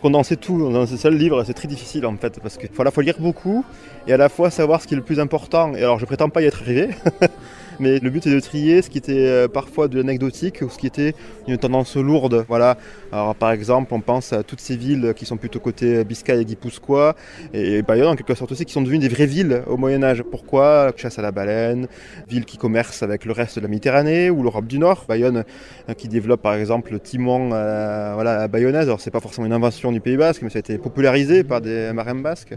Condenser 0.00 0.36
tout 0.36 0.58
dans 0.58 0.82
un 0.82 0.96
seul 0.96 1.16
livre, 1.16 1.44
c'est 1.44 1.54
très 1.54 1.68
difficile 1.68 2.06
en 2.06 2.16
fait, 2.16 2.38
parce 2.40 2.56
qu'il 2.58 2.68
faut 2.68 2.82
à 2.82 2.84
la 2.84 2.90
fois 2.90 3.02
lire 3.02 3.16
beaucoup 3.18 3.64
et 4.06 4.12
à 4.12 4.16
la 4.16 4.28
fois 4.28 4.50
savoir 4.50 4.82
ce 4.82 4.86
qui 4.86 4.94
est 4.94 4.96
le 4.96 5.02
plus 5.02 5.20
important. 5.20 5.74
Et 5.74 5.78
alors 5.78 5.98
je 5.98 6.04
prétends 6.04 6.28
pas 6.28 6.42
y 6.42 6.44
être 6.44 6.62
arrivé, 6.62 6.90
Mais 7.80 7.98
le 7.98 8.10
but 8.10 8.26
est 8.26 8.34
de 8.34 8.40
trier 8.40 8.82
ce 8.82 8.90
qui 8.90 8.98
était 8.98 9.26
euh, 9.26 9.48
parfois 9.48 9.88
de 9.88 9.96
l'anecdotique 9.98 10.62
ou 10.62 10.70
ce 10.70 10.78
qui 10.78 10.86
était 10.86 11.14
une 11.46 11.58
tendance 11.58 11.96
lourde. 11.96 12.44
Voilà. 12.48 12.76
Alors 13.12 13.34
par 13.34 13.50
exemple, 13.50 13.92
on 13.94 14.00
pense 14.00 14.32
à 14.32 14.42
toutes 14.42 14.60
ces 14.60 14.76
villes 14.76 15.12
qui 15.16 15.26
sont 15.26 15.36
plutôt 15.36 15.60
côté 15.60 16.04
Biscaye 16.04 16.40
et 16.40 16.44
Guipuscoa 16.44 17.16
et 17.52 17.82
Bayonne 17.82 18.08
en 18.08 18.16
quelque 18.16 18.34
sorte 18.34 18.52
aussi 18.52 18.64
qui 18.64 18.72
sont 18.72 18.82
devenues 18.82 18.98
des 18.98 19.08
vraies 19.08 19.26
villes 19.26 19.62
au 19.66 19.76
Moyen 19.76 20.02
Âge. 20.02 20.22
Pourquoi? 20.22 20.92
Chasse 20.96 21.18
à 21.18 21.22
la 21.22 21.32
baleine, 21.32 21.88
ville 22.28 22.44
qui 22.44 22.56
commerce 22.56 23.02
avec 23.02 23.24
le 23.24 23.32
reste 23.32 23.56
de 23.56 23.60
la 23.60 23.68
Méditerranée 23.68 24.30
ou 24.30 24.42
l'Europe 24.42 24.66
du 24.66 24.78
Nord. 24.78 25.04
Bayonne 25.08 25.44
euh, 25.88 25.94
qui 25.94 26.08
développe 26.08 26.42
par 26.42 26.54
exemple 26.54 26.92
le 26.92 27.00
timon 27.00 27.48
voilà, 27.48 28.42
à 28.42 28.48
bayonnaise. 28.48 28.84
Alors 28.84 29.00
c'est 29.00 29.10
pas 29.10 29.20
forcément 29.20 29.46
une 29.46 29.52
invention 29.52 29.92
du 29.92 30.00
Pays 30.00 30.16
Basque, 30.16 30.42
mais 30.42 30.50
ça 30.50 30.58
a 30.58 30.60
été 30.60 30.78
popularisé 30.78 31.44
par 31.44 31.60
des 31.60 31.92
marins 31.92 32.14
basques. 32.14 32.54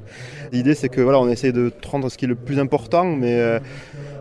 L'idée 0.51 0.75
c'est 0.75 0.89
que 0.89 1.01
voilà, 1.01 1.19
on 1.19 1.29
essaie 1.29 1.51
de 1.51 1.69
prendre 1.69 2.09
ce 2.09 2.17
qui 2.17 2.25
est 2.25 2.27
le 2.27 2.35
plus 2.35 2.59
important, 2.59 3.05
mais 3.05 3.39
euh, 3.39 3.59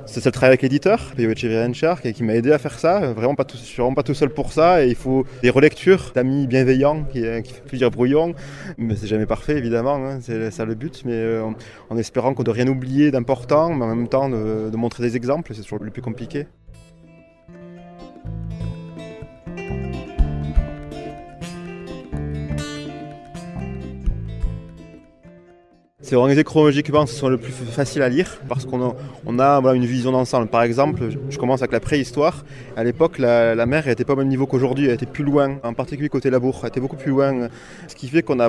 c'est 0.09 0.25
le 0.25 0.33
travail 0.33 0.51
avec 0.51 0.63
l'éditeur, 0.63 1.13
Echeverria 1.19 1.69
qui, 1.97 2.23
m'a 2.23 2.35
aidé 2.35 2.51
à 2.51 2.59
faire 2.59 2.79
ça. 2.79 3.13
Vraiment 3.13 3.35
pas 3.35 3.45
tout, 3.45 3.59
suis 3.59 3.77
vraiment 3.77 3.95
pas 3.95 4.03
tout 4.03 4.15
seul 4.15 4.31
pour 4.31 4.53
ça. 4.53 4.85
Et 4.85 4.89
il 4.89 4.95
faut 4.95 5.27
des 5.43 5.51
relectures 5.51 6.13
d'amis 6.15 6.47
bienveillants, 6.47 7.05
qui, 7.05 7.25
euh, 7.25 7.43
qui 7.43 7.53
fait 7.53 7.77
dire 7.77 7.91
brouillon. 7.91 8.35
Mais 8.79 8.97
c'est 8.97 9.07
jamais 9.07 9.27
parfait, 9.27 9.59
évidemment. 9.59 9.97
Hein, 9.97 10.19
c'est 10.23 10.51
ça 10.51 10.65
le 10.65 10.75
but. 10.75 11.03
Mais 11.05 11.13
euh, 11.13 11.43
en, 11.91 11.97
espérant 11.99 12.33
qu'on 12.33 12.43
ne 12.43 12.51
rien 12.51 12.67
oublier 12.69 13.11
d'important, 13.11 13.75
mais 13.75 13.85
en 13.85 13.95
même 13.95 14.09
temps 14.09 14.29
de 14.29 14.77
montrer 14.77 15.03
des 15.03 15.17
exemples, 15.17 15.53
c'est 15.55 15.63
toujours 15.63 15.83
le 15.83 15.91
plus 15.91 16.03
compliqué. 16.03 16.47
C'est 26.09 26.17
organisé 26.17 26.43
chronologiquement, 26.43 27.05
ce 27.05 27.15
sont 27.15 27.29
le 27.29 27.37
plus 27.37 27.53
facile 27.53 28.01
à 28.01 28.09
lire 28.09 28.41
parce 28.49 28.65
qu'on 28.65 28.81
a, 28.81 29.75
une 29.75 29.85
vision 29.85 30.11
d'ensemble. 30.11 30.47
Par 30.47 30.63
exemple, 30.63 31.03
je 31.29 31.37
commence 31.37 31.61
avec 31.61 31.73
la 31.73 31.81
préhistoire. 31.81 32.47
À 32.79 32.83
l'époque, 32.83 33.19
la, 33.19 33.67
mer 33.67 33.87
n'était 33.87 34.07
pas 34.07 34.15
au 34.15 34.17
même 34.17 34.29
niveau 34.29 34.47
qu'aujourd'hui, 34.47 34.87
elle 34.87 34.95
était 34.95 35.05
plus 35.05 35.23
loin, 35.23 35.59
en 35.63 35.75
particulier 35.75 36.09
côté 36.09 36.31
labour, 36.31 36.61
elle 36.63 36.69
était 36.69 36.81
beaucoup 36.81 36.97
plus 36.97 37.11
loin. 37.11 37.49
Ce 37.89 37.95
qui 37.95 38.09
fait 38.09 38.23
qu'on 38.23 38.41
a, 38.41 38.49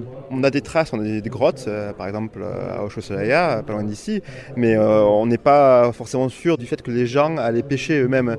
des 0.49 0.61
traces, 0.61 0.93
on 0.93 1.01
a 1.01 1.03
des, 1.03 1.29
grottes, 1.29 1.65
euh, 1.67 1.91
par 1.91 2.07
exemple 2.07 2.41
à 2.41 2.85
Ochosolaya, 2.85 3.61
pas 3.67 3.73
loin 3.73 3.83
d'ici, 3.83 4.21
mais 4.55 4.77
euh, 4.77 5.03
on 5.03 5.25
n'est 5.25 5.37
pas 5.37 5.91
forcément 5.91 6.29
sûr 6.29 6.57
du 6.57 6.65
fait 6.65 6.81
que 6.81 6.91
les 6.91 7.07
gens 7.07 7.35
allaient 7.35 7.61
pêcher 7.61 7.99
eux-mêmes. 7.99 8.37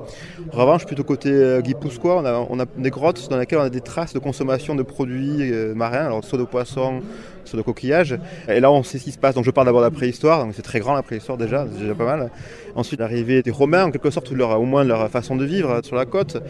En 0.51 0.57
revanche, 0.57 0.87
plutôt 0.87 1.05
côté 1.05 1.31
euh, 1.31 1.61
Guipuscoa, 1.61 2.47
on 2.49 2.59
a, 2.59 2.65
des 2.79 2.91
grottes 2.91 3.29
dans 3.29 3.37
lesquelles 3.37 3.59
on 3.59 3.65
a 3.65 3.69
des 3.69 3.83
traces 3.83 4.15
de 4.15 4.19
consommation 4.19 4.75
de 4.75 4.83
produits 4.83 5.53
euh, 5.53 5.75
marins, 5.75 6.07
alors 6.07 6.25
soit 6.25 6.39
de 6.39 6.45
poissons, 6.45 7.03
sur 7.45 7.59
de 7.59 7.63
coquillages. 7.63 8.19
Et 8.49 8.61
là, 8.61 8.71
on 8.71 8.83
sait 8.83 8.99
ce 9.10 9.10
Donc, 9.35 9.45
je 9.45 9.51
parle 9.51 9.67
d'abord 9.67 9.81
de 9.81 9.87
la 9.87 9.91
préhistoire. 9.91 10.45
Donc, 10.45 10.55
c'est 10.55 10.63
très 10.63 10.81
grand 10.81 10.95
la 10.95 11.03
préhistoire 11.03 11.39
déjà, 11.39 11.67
c'est 11.73 11.81
déjà 11.81 11.95
pas 11.95 12.05
mal. 12.05 12.31
Ensuite, 12.75 13.01
l'arrivée 13.01 13.43
des 13.43 13.51
Romains, 13.51 13.87
en 13.87 13.91
quelque 13.91 14.11
sorte, 14.11 14.31
leur, 14.31 14.61
au 14.61 14.65
moins 14.65 14.85
leur 14.85 15.09
façon 15.11 15.37
de 15.37 15.45
vivre 15.45 15.81
sur 15.83 15.97
la 15.97 16.07
côte. 16.07 16.43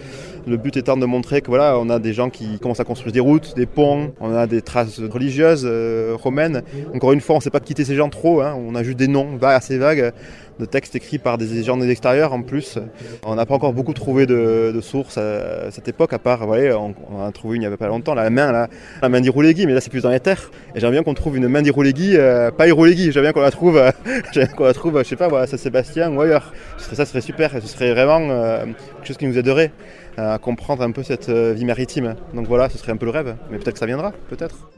Le 0.47 0.57
but 0.57 0.76
étant 0.76 0.97
de 0.97 1.07
montrer 1.07 1.40
que 1.40 1.49
voilà, 1.49 1.79
on 1.79 1.88
a 1.90 1.99
des 1.99 2.12
gens 2.12 2.31
qui 2.31 2.59
commencent 2.59 2.81
à 2.81 2.85
construire 2.85 3.12
des 3.12 3.21
routes, 3.21 3.55
des 3.57 3.67
ponts. 3.67 4.12
On 4.21 4.35
a 4.35 4.47
des 4.47 4.62
traces 4.62 5.00
religieuses 5.00 5.64
euh, 5.64 6.17
romaines. 6.21 6.62
Encore 6.95 7.12
une 7.12 7.21
fois, 7.21 7.37
on 7.37 7.38
ne 7.38 7.43
sait 7.43 7.50
pas 7.50 7.61
quitter 7.61 7.85
ces 7.85 7.95
gens 7.95 8.09
trop. 8.09 8.40
Hein. 8.40 8.57
On 8.59 8.75
a 8.75 8.83
juste 8.83 8.99
des 8.99 9.09
noms 9.09 9.38
assez 9.43 9.79
vagues 9.79 10.12
de 10.61 10.67
textes 10.67 10.95
écrits 10.95 11.19
par 11.19 11.38
des 11.38 11.62
gens 11.62 11.81
extérieurs 11.81 12.33
en 12.33 12.43
plus. 12.43 12.79
On 13.25 13.35
n'a 13.35 13.47
pas 13.47 13.55
encore 13.55 13.73
beaucoup 13.73 13.95
trouvé 13.95 14.26
de, 14.26 14.79
sources 14.81 15.19
à 15.19 15.71
cette 15.71 15.88
époque, 15.88 16.12
à 16.12 16.19
part, 16.19 16.47
voyez, 16.47 16.73
on, 16.73 16.95
on 17.11 17.23
a 17.23 17.33
trouvé 17.33 17.57
il 17.57 17.61
n'y 17.61 17.67
avait 17.67 17.76
pas 17.76 17.88
longtemps, 17.88 18.14
la 18.14 18.31
main, 18.31 18.52
la, 19.02 19.09
main 19.09 19.21
d'Iroulegui, 19.21 19.67
mais 19.67 19.75
là 19.75 19.81
c'est 19.81 19.90
plus 19.90 20.02
dans 20.02 20.11
les 20.11 20.21
terres. 20.21 20.50
Et 20.75 20.81
j'aimerais 20.81 20.97
bien 20.97 21.02
qu'on 21.02 21.14
trouve 21.14 21.37
une 21.37 21.49
main 21.49 21.62
d'Iroulegui, 21.62 22.17
euh, 22.17 22.50
pas 22.50 22.69
Iroulegui, 22.69 23.12
j'aimerais 23.12 23.29
bien 23.29 23.33
qu'on 23.33 23.40
la 23.40 23.50
trouve, 23.50 23.76
euh, 23.76 23.90
qu'on 24.57 24.64
la 24.64 24.75
trouve, 24.75 24.99
je 24.99 25.09
sais 25.09 25.17
pas, 25.17 25.29
voilà, 25.29 25.47
Saint-Sébastien 25.47 26.12
ou 26.12 26.21
ailleurs. 26.21 26.52
Ça 26.79 27.05
serait 27.05 27.21
super, 27.21 27.50
ce 27.50 27.67
serait 27.67 27.93
vraiment 27.93 28.21
euh, 28.31 28.64
quelque 28.64 29.07
chose 29.07 29.17
qui 29.17 29.26
nous 29.26 29.38
aiderait 29.38 29.73
à 30.17 30.38
comprendre 30.38 30.83
un 30.83 30.90
peu 30.90 31.02
cette 31.02 31.31
vie 31.31 31.64
maritime. 31.64 32.17
Donc 32.35 32.47
voilà, 32.47 32.69
ce 32.69 32.79
serait 32.79 32.93
un 32.93 32.97
peu 32.97 33.07
le 33.07 33.12
rêve, 33.12 33.37
mais 33.50 33.59
peut-être 33.59 33.75
que 33.75 33.79
ça 33.79 33.87
viendra, 33.87 34.12
peut-être. 34.29 34.69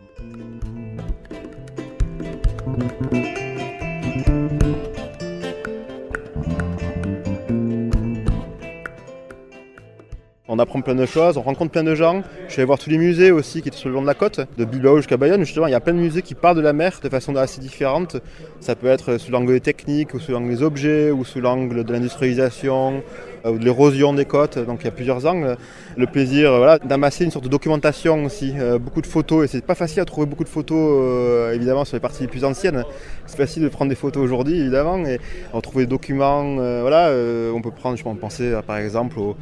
On 10.54 10.59
apprend 10.59 10.82
plein 10.82 10.94
de 10.94 11.06
choses, 11.06 11.38
on 11.38 11.40
rencontre 11.40 11.71
plein 11.71 11.82
de 11.82 11.94
gens. 11.94 12.23
Je 12.47 12.52
suis 12.52 12.61
allé 12.61 12.66
voir 12.66 12.78
tous 12.78 12.90
les 12.90 12.99
musées 12.99 13.30
aussi 13.30 13.62
qui 13.62 13.68
étaient 13.68 13.78
sur 13.78 13.88
le 13.88 13.94
long 13.94 14.02
de 14.02 14.06
la 14.06 14.12
côte, 14.12 14.42
de 14.59 14.66
Bilbao 14.66 14.99
jusqu'à 14.99 15.16
Bayonne. 15.16 15.42
Justement, 15.44 15.66
il 15.66 15.71
y 15.71 15.75
a 15.75 15.80
plein 15.80 15.94
de 15.94 15.99
musées 15.99 16.21
qui 16.21 16.35
parlent 16.35 16.59
de 16.59 16.61
la 16.61 16.75
mer 16.75 17.00
de 17.02 17.09
façon 17.09 17.35
assez 17.37 17.59
différente. 17.59 18.18
Ça 18.61 18.75
peut 18.75 18.88
être 18.88 19.16
sous 19.16 19.32
l'angle 19.32 19.54
des 19.54 19.61
techniques, 19.61 20.12
ou 20.12 20.21
sous 20.21 20.32
l'angle 20.32 20.50
des 20.50 20.62
objets, 20.62 21.11
ou 21.11 21.25
sous 21.25 21.40
l'angle 21.40 21.85
de 21.85 21.92
l'industrialisation, 21.94 23.02
ou 23.47 23.59
de 23.59 23.64
l'érosion 23.64 24.12
des 24.12 24.26
côtes. 24.26 24.59
Donc 24.59 24.80
il 24.82 24.85
y 24.85 24.88
a 24.88 24.90
plusieurs 24.90 25.25
angles. 25.25 25.56
Le 25.97 26.06
plaisir 26.06 26.54
voilà, 26.54 26.78
d'amasser 26.78 27.25
une 27.25 27.30
sorte 27.30 27.47
de 27.47 27.50
documentation 27.50 28.23
aussi, 28.26 28.52
euh, 28.59 28.78
beaucoup 28.78 29.00
de 29.00 29.06
photos. 29.06 29.47
Et 29.47 29.49
c'est 29.49 29.64
pas 29.64 29.75
facile 29.75 30.00
à 30.00 30.04
trouver 30.04 30.26
beaucoup 30.26 30.44
de 30.44 30.50
photos, 30.50 31.00
euh, 31.02 31.54
évidemment, 31.54 31.87
sur 31.87 31.97
les 31.97 32.00
parties 32.00 32.25
les 32.25 32.28
plus 32.28 32.44
anciennes. 32.44 32.85
C'est 33.25 33.38
facile 33.38 33.62
de 33.62 33.68
prendre 33.71 33.88
des 33.88 33.94
photos 33.97 34.23
aujourd'hui, 34.23 34.61
évidemment, 34.61 34.99
et 35.06 35.18
retrouver 35.54 35.85
des 35.85 35.90
documents. 35.90 36.59
Euh, 36.59 36.82
voilà, 36.82 37.11
on 37.54 37.62
peut 37.62 37.71
prendre, 37.71 37.97
je 37.97 38.04
peux 38.04 38.14
penser 38.16 38.52
par 38.66 38.76
exemple 38.76 39.18
au 39.18 39.35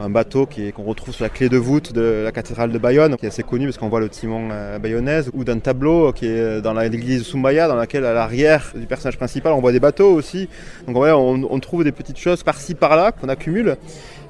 un 0.00 0.08
bateau 0.08 0.46
qu'on 0.46 0.82
retrouve 0.82 1.14
sur 1.14 1.22
la 1.22 1.28
clé 1.28 1.48
de 1.48 1.58
voûte 1.58 1.92
de 1.92 2.22
la 2.24 2.32
cathédrale 2.32 2.72
de 2.72 2.78
Bayonne, 2.78 3.16
qui 3.16 3.26
est 3.26 3.28
assez 3.28 3.42
connu 3.42 3.66
parce 3.66 3.76
qu'on 3.76 3.90
voit 3.90 4.00
le 4.00 4.08
timon 4.08 4.48
euh, 4.50 4.78
bayonnaise, 4.78 5.30
ou 5.34 5.44
d'un 5.44 5.58
tableau 5.58 6.12
qui 6.12 6.26
est 6.26 6.62
dans 6.62 6.72
l'église 6.72 7.20
de 7.20 7.24
Sumbaya, 7.24 7.68
dans 7.68 7.76
laquelle 7.76 8.06
à 8.06 8.14
l'arrière 8.14 8.72
du 8.74 8.86
personnage 8.86 9.18
principal 9.18 9.52
on 9.52 9.60
voit 9.60 9.72
des 9.72 9.80
bateaux 9.80 10.10
aussi. 10.12 10.48
Donc 10.86 10.96
on 10.96 11.60
trouve 11.60 11.84
des 11.84 11.92
petites 11.92 12.18
choses 12.18 12.42
par-ci 12.42 12.74
par-là 12.74 13.12
qu'on 13.12 13.28
accumule 13.28 13.76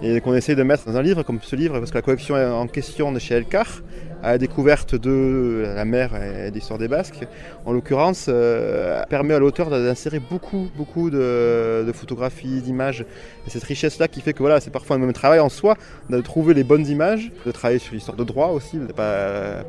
et 0.02 0.20
qu'on 0.20 0.34
essaie 0.34 0.56
de 0.56 0.62
mettre 0.62 0.86
dans 0.86 0.96
un 0.96 1.02
livre 1.02 1.22
comme 1.22 1.38
ce 1.40 1.54
livre, 1.54 1.78
parce 1.78 1.90
que 1.90 1.98
la 1.98 2.02
collection 2.02 2.34
en 2.34 2.66
question 2.66 3.12
de 3.12 3.18
chez 3.18 3.34
Elcar, 3.34 3.82
à 4.22 4.32
la 4.32 4.38
découverte 4.38 4.94
de 4.94 5.64
la 5.74 5.84
mer 5.84 6.10
et 6.14 6.50
d'histoire 6.50 6.78
des 6.78 6.88
Basques, 6.88 7.26
en 7.64 7.72
l'occurrence, 7.72 8.26
euh, 8.28 9.02
permet 9.08 9.34
à 9.34 9.38
l'auteur 9.38 9.70
d'insérer 9.70 10.20
beaucoup, 10.20 10.68
beaucoup 10.76 11.10
de, 11.10 11.90
photographies, 11.94 12.60
d'images. 12.60 13.04
Et 13.46 13.50
cette 13.50 13.64
richesse-là 13.64 14.08
qui 14.08 14.20
fait 14.20 14.32
que 14.32 14.40
voilà, 14.40 14.60
c'est 14.60 14.70
parfois 14.70 14.96
un 14.96 14.98
même 14.98 15.12
travail 15.12 15.40
en 15.40 15.48
soi, 15.48 15.76
de 16.08 16.20
trouver 16.20 16.54
les 16.54 16.64
bonnes 16.64 16.86
images, 16.86 17.32
de 17.46 17.50
travailler 17.50 17.78
sur 17.78 17.94
l'histoire 17.94 18.16
de 18.16 18.24
droit 18.24 18.48
aussi, 18.48 18.78
de 18.78 18.92
pas 18.92 19.64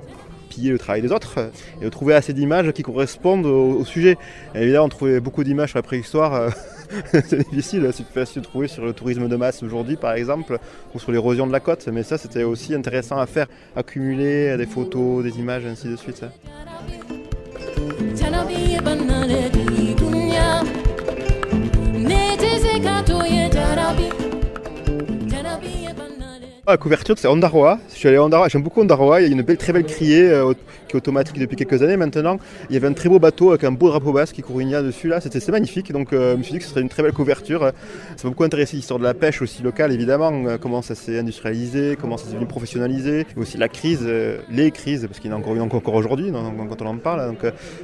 piller 0.49 0.71
le 0.71 0.79
travail 0.79 1.01
des 1.01 1.11
autres, 1.11 1.39
et 1.79 1.85
de 1.85 1.89
trouver 1.89 2.13
assez 2.13 2.33
d'images 2.33 2.71
qui 2.73 2.83
correspondent 2.83 3.45
au, 3.45 3.85
sujet. 3.85 4.17
Et 4.53 4.61
évidemment, 4.63 4.89
trouver 4.89 5.19
beaucoup 5.19 5.43
d'images 5.43 5.69
sur 5.69 5.79
la 5.79 5.83
préhistoire, 5.83 6.33
euh, 6.33 6.49
c'est 7.11 7.49
difficile, 7.49 7.89
c'est 7.93 8.05
plus 8.05 8.13
facile 8.13 8.41
de 8.41 8.47
trouver 8.47 8.67
sur 8.67 8.85
le 8.85 8.93
tourisme 8.93 9.27
de 9.27 9.35
masse 9.35 9.63
aujourd'hui 9.63 9.95
par 9.95 10.13
exemple, 10.13 10.59
ou 10.93 10.99
sur 10.99 11.11
l'érosion 11.11 11.47
de 11.47 11.51
la 11.51 11.59
côte, 11.59 11.87
mais 11.91 12.03
ça 12.03 12.17
c'était 12.17 12.43
aussi 12.43 12.73
intéressant 12.73 13.17
à 13.17 13.25
faire, 13.25 13.47
accumuler 13.75 14.57
des 14.57 14.65
photos, 14.65 15.23
des 15.23 15.39
images, 15.39 15.65
ainsi 15.65 15.87
de 15.87 15.95
suite. 15.95 16.23
La 26.71 26.77
couverture, 26.77 27.15
c'est 27.17 27.27
Ondaroa. 27.27 27.79
Je 27.89 27.95
suis 27.95 28.07
allé 28.07 28.15
à 28.15 28.23
Ondaroa, 28.23 28.47
j'aime 28.47 28.63
beaucoup 28.63 28.79
Ondaroa. 28.79 29.19
Il 29.19 29.27
y 29.27 29.29
a 29.29 29.33
une 29.33 29.41
belle, 29.41 29.57
très 29.57 29.73
belle 29.73 29.83
criée 29.83 30.29
euh, 30.29 30.53
qui 30.87 30.95
est 30.95 30.97
automatique 30.97 31.37
depuis 31.37 31.57
quelques 31.57 31.83
années 31.83 31.97
maintenant. 31.97 32.37
Il 32.69 32.73
y 32.73 32.77
avait 32.77 32.87
un 32.87 32.93
très 32.93 33.09
beau 33.09 33.19
bateau 33.19 33.49
avec 33.49 33.65
un 33.65 33.73
beau 33.73 33.89
drapeau 33.89 34.13
basque 34.13 34.35
qui 34.35 34.41
courinait 34.41 34.81
dessus 34.81 35.09
là. 35.09 35.19
C'était 35.19 35.51
magnifique. 35.51 35.91
Donc 35.91 36.13
euh, 36.13 36.31
je 36.31 36.37
me 36.37 36.43
suis 36.43 36.53
dit 36.53 36.59
que 36.59 36.63
ce 36.63 36.69
serait 36.69 36.79
une 36.79 36.87
très 36.87 37.03
belle 37.03 37.11
couverture. 37.11 37.73
Ça 38.15 38.23
m'a 38.23 38.29
beaucoup 38.29 38.45
intéressé 38.45 38.77
l'histoire 38.77 38.99
de 38.99 39.03
la 39.03 39.13
pêche 39.13 39.41
aussi 39.41 39.61
locale 39.63 39.91
évidemment. 39.91 40.31
Euh, 40.47 40.57
comment 40.57 40.81
ça 40.81 40.95
s'est 40.95 41.19
industrialisé, 41.19 41.97
comment 41.99 42.15
ça 42.15 42.27
s'est 42.27 42.31
devenu 42.31 42.47
professionnalisé. 42.47 43.25
Et 43.35 43.39
aussi 43.39 43.57
la 43.57 43.67
crise, 43.67 44.07
les 44.49 44.71
crises, 44.71 45.05
parce 45.07 45.19
qu'il 45.19 45.29
y 45.29 45.33
en 45.33 45.35
a 45.35 45.39
encore 45.41 45.59
encore 45.61 45.95
aujourd'hui 45.95 46.31
quand 46.31 46.81
on 46.81 46.85
en 46.85 46.97
parle. 46.99 47.27
Donc 47.27 47.39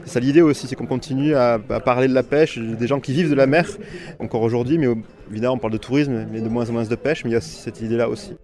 c'est 0.06 0.14
ça 0.14 0.22
l'idée 0.22 0.42
aussi, 0.42 0.66
c'est 0.66 0.78
qu'on 0.78 0.86
continue 0.86 1.36
à, 1.36 1.60
à, 1.70 1.80
parler 1.82 2.08
de 2.08 2.14
la 2.14 2.24
pêche, 2.24 2.58
des 2.58 2.88
gens 2.88 3.02
qui 3.02 3.12
vivent 3.12 3.32
de 3.32 3.36
la 3.36 3.48
mer 3.48 3.68
encore 4.20 4.44
aujourd'hui. 4.44 4.78
Mais 4.78 4.88
évidemment 5.30 5.56
on 5.56 5.60
parle 5.60 5.74
de 5.74 5.78
tourisme, 5.78 6.26
mais 6.32 6.40
de 6.40 6.48
moins 6.48 6.70
en 6.70 6.72
moins 6.72 6.86
de 6.86 6.96
pêche. 6.96 7.26
Mais 7.26 7.32
il 7.32 7.34
y 7.34 7.38
a 7.38 7.42
cette 7.42 7.82
idée 7.82 7.98
là 7.98 8.08
aussi. 8.08 8.38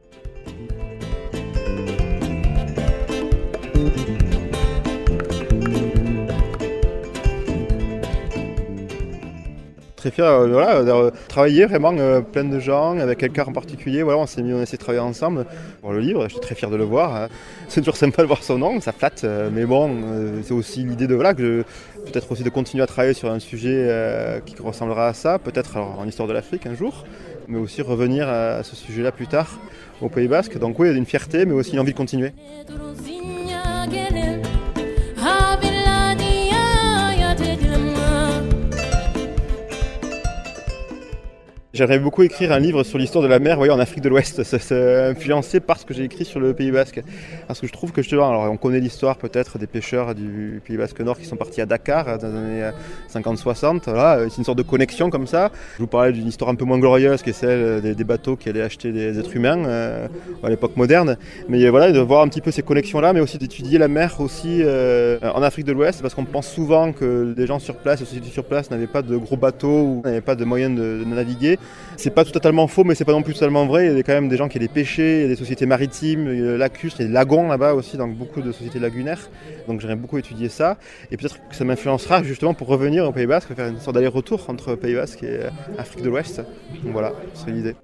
Très 10.03 10.11
fier 10.11 10.47
de 10.47 11.11
travailler 11.29 11.65
vraiment 11.65 11.93
euh, 11.97 12.19
plein 12.19 12.43
de 12.43 12.59
gens, 12.59 12.97
avec 12.99 13.19
quelqu'un 13.19 13.45
en 13.45 13.53
particulier. 13.53 14.03
Voilà, 14.03 14.19
on 14.19 14.25
s'est 14.25 14.41
mis, 14.41 14.51
on 14.51 14.59
a 14.59 14.63
essayé 14.63 14.77
de 14.77 14.83
travailler 14.83 15.03
ensemble 15.03 15.45
le 15.89 15.99
livre. 15.99 16.23
Je 16.23 16.33
suis 16.33 16.41
très 16.41 16.55
fier 16.55 16.69
de 16.69 16.75
le 16.75 16.83
voir. 16.83 17.15
Hein. 17.15 17.27
C'est 17.69 17.79
toujours 17.81 17.95
sympa 17.95 18.21
de 18.21 18.27
voir 18.27 18.43
son 18.43 18.57
nom, 18.57 18.81
ça 18.81 18.91
flatte. 18.91 19.23
Euh, 19.23 19.49
mais 19.51 19.65
bon, 19.65 19.89
euh, 20.03 20.41
c'est 20.43 20.53
aussi 20.53 20.83
l'idée 20.83 21.07
de 21.07 21.15
voilà, 21.15 21.33
que 21.33 21.63
peut-être 22.05 22.31
aussi 22.31 22.43
de 22.43 22.49
continuer 22.49 22.83
à 22.83 22.87
travailler 22.87 23.13
sur 23.13 23.31
un 23.31 23.39
sujet 23.39 24.41
qui 24.45 24.55
ressemblera 24.61 25.07
à 25.07 25.13
ça, 25.13 25.39
peut-être 25.39 25.77
en 25.77 26.05
histoire 26.05 26.27
de 26.27 26.33
l'Afrique 26.33 26.65
un 26.65 26.75
jour, 26.75 27.05
mais 27.47 27.57
aussi 27.57 27.81
revenir 27.81 28.27
à 28.27 28.63
ce 28.63 28.75
sujet-là 28.75 29.11
plus 29.11 29.27
tard 29.27 29.59
au 30.01 30.09
Pays 30.09 30.27
Basque. 30.27 30.57
Donc 30.59 30.77
oui, 30.79 30.93
une 30.93 31.05
fierté, 31.05 31.45
mais 31.45 31.53
aussi 31.53 31.73
une 31.73 31.79
envie 31.79 31.93
de 31.93 31.97
continuer. 31.97 32.33
J'aimerais 41.75 41.97
beaucoup 41.97 42.21
écrire 42.21 42.51
un 42.51 42.59
livre 42.59 42.83
sur 42.83 42.99
l'histoire 42.99 43.23
de 43.23 43.27
la 43.27 43.39
mer 43.39 43.57
voyez, 43.57 43.71
en 43.71 43.79
Afrique 43.79 44.03
de 44.03 44.09
l'Ouest. 44.09 44.43
C'est 44.43 45.09
influencé 45.09 45.59
par 45.59 45.79
ce 45.79 45.87
que 45.87 45.95
j'ai 45.95 46.03
écrit 46.03 46.23
sur 46.23 46.39
le 46.39 46.53
Pays 46.53 46.69
Basque. 46.69 47.01
Parce 47.47 47.59
que 47.59 47.65
je 47.65 47.71
trouve 47.73 47.91
que 47.91 48.03
justement, 48.03 48.29
alors 48.29 48.43
on 48.43 48.57
connaît 48.57 48.79
l'histoire 48.79 49.17
peut-être 49.17 49.57
des 49.57 49.65
pêcheurs 49.65 50.13
du 50.13 50.61
Pays 50.63 50.77
Basque 50.77 50.99
Nord 50.99 51.17
qui 51.17 51.25
sont 51.25 51.35
partis 51.35 51.61
à 51.61 51.65
Dakar 51.65 52.19
dans 52.19 52.27
les 52.27 52.37
années 52.37 52.71
50-60. 53.11 53.85
Voilà, 53.85 54.29
c'est 54.29 54.37
une 54.37 54.43
sorte 54.43 54.59
de 54.59 54.63
connexion 54.63 55.09
comme 55.09 55.25
ça. 55.25 55.51
Je 55.77 55.81
vous 55.81 55.87
parlais 55.87 56.11
d'une 56.11 56.27
histoire 56.27 56.51
un 56.51 56.53
peu 56.53 56.63
moins 56.63 56.77
glorieuse 56.77 57.23
qui 57.23 57.31
est 57.31 57.33
celle 57.33 57.81
des, 57.81 58.03
bateaux 58.03 58.35
qui 58.35 58.49
allaient 58.49 58.61
acheter 58.61 58.91
des 58.91 59.17
êtres 59.17 59.35
humains 59.35 59.65
euh, 59.65 60.07
à 60.43 60.49
l'époque 60.49 60.77
moderne. 60.77 61.17
Mais 61.49 61.67
voilà, 61.69 61.91
de 61.91 61.99
voir 61.99 62.21
un 62.21 62.27
petit 62.27 62.41
peu 62.41 62.51
ces 62.51 62.61
connexions-là, 62.61 63.13
mais 63.13 63.19
aussi 63.19 63.39
d'étudier 63.39 63.79
la 63.79 63.87
mer 63.87 64.19
aussi 64.19 64.59
euh, 64.61 65.17
en 65.23 65.41
Afrique 65.41 65.65
de 65.65 65.71
l'Ouest, 65.71 66.03
parce 66.03 66.13
qu'on 66.13 66.25
pense 66.25 66.47
souvent 66.47 66.93
que 66.93 67.33
les 67.35 67.47
gens 67.47 67.57
sur 67.57 67.77
place, 67.77 67.99
les 67.99 68.05
sociétés 68.05 68.29
sur 68.29 68.45
place 68.45 68.69
n'avaient 68.69 68.85
pas 68.85 69.01
de 69.01 69.17
gros 69.17 69.37
bateaux 69.37 69.81
ou 69.81 70.01
n'avaient 70.05 70.21
pas 70.21 70.35
de 70.35 70.45
moyens 70.45 70.79
de 70.79 71.03
naviguer. 71.03 71.57
C'est 71.97 72.09
pas 72.09 72.25
totalement 72.25 72.67
faux, 72.67 72.83
mais 72.83 72.95
c'est 72.95 73.05
pas 73.05 73.11
non 73.11 73.21
plus 73.21 73.33
totalement 73.33 73.65
vrai. 73.65 73.87
Il 73.87 73.97
y 73.97 73.99
a 73.99 74.03
quand 74.03 74.13
même 74.13 74.29
des 74.29 74.37
gens 74.37 74.47
qui 74.47 74.57
allaient 74.57 74.67
pêcher, 74.67 75.19
il 75.19 75.21
y 75.21 75.25
a 75.25 75.27
des 75.27 75.35
sociétés 75.35 75.65
maritimes, 75.65 76.27
il 76.31 76.39
y 76.39 76.47
a 76.47 76.57
lacustres, 76.57 76.99
il 76.99 77.03
y 77.03 77.05
a 77.05 77.07
des 77.07 77.13
lagons 77.13 77.47
là-bas 77.47 77.73
aussi, 77.73 77.97
donc 77.97 78.15
beaucoup 78.15 78.41
de 78.41 78.51
sociétés 78.51 78.79
lagunaires. 78.79 79.29
Donc 79.67 79.79
j'aimerais 79.79 79.95
beaucoup 79.95 80.17
étudier 80.17 80.49
ça. 80.49 80.77
Et 81.11 81.17
peut-être 81.17 81.37
que 81.49 81.55
ça 81.55 81.63
m'influencera 81.63 82.23
justement 82.23 82.53
pour 82.53 82.67
revenir 82.67 83.07
au 83.07 83.11
Pays 83.11 83.27
Basque, 83.27 83.53
faire 83.53 83.67
une 83.67 83.79
sorte 83.79 83.95
d'aller-retour 83.95 84.49
entre 84.49 84.75
Pays 84.75 84.95
Basque 84.95 85.23
et 85.23 85.39
Afrique 85.77 86.03
de 86.03 86.09
l'Ouest. 86.09 86.37
Donc 86.83 86.93
voilà, 86.93 87.13
c'est 87.33 87.51
l'idée. 87.51 87.75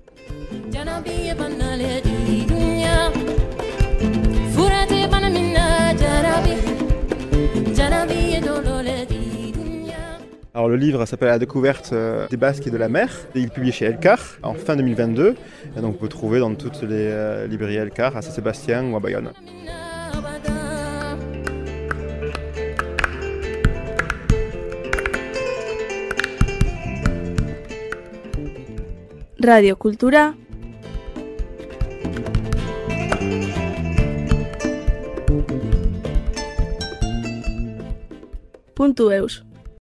Alors 10.56 10.68
le 10.68 10.78
livre 10.78 11.06
s'appelle 11.06 11.28
La 11.28 11.38
découverte 11.38 11.92
euh, 11.94 12.28
des 12.28 12.38
Basques 12.38 12.66
et 12.66 12.72
de 12.72 12.78
la 12.78 12.90
mer. 12.90 13.16
Et 13.36 13.40
il 13.40 13.46
est 13.46 13.54
publié 13.54 13.72
chez 13.72 13.86
Elcar 13.86 14.20
en 14.42 14.56
fin 14.56 14.76
2022. 14.76 15.36
Et 15.78 15.82
donc 15.82 15.94
vous 15.94 15.98
pouvez 16.00 16.10
trouver 16.10 16.40
dans 16.40 16.56
toutes 16.56 16.82
les 16.82 17.08
euh, 17.12 17.46
librairies 17.46 17.76
Elcar 17.76 18.18
à 18.18 18.24
Saint-Sébastien 18.24 18.90
ou 18.90 18.96
à 18.96 19.00
Bayonne. 19.00 19.32
Radio 29.42 29.76
Cultura. 29.76 30.34
Punto 38.76 39.12
eus. 39.12 39.49